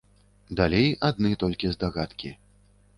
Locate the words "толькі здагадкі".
1.47-2.37